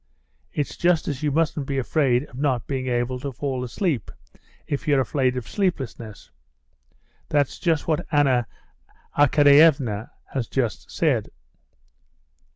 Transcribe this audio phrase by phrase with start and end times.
[0.51, 4.09] It's just as you mustn't be afraid of not being able to fall asleep,
[4.65, 6.31] if you're afraid of sleeplessness.
[7.29, 8.47] That's just what Anna
[9.15, 11.29] Arkadyevna has just said."